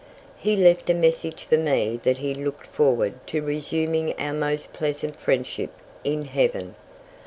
[0.39, 5.15] He left a message for me that he looked forward to resuming our most pleasant
[5.15, 5.69] friendship
[6.03, 6.73] in Heaven.